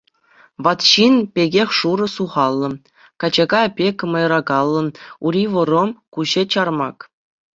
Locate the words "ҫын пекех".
0.91-1.69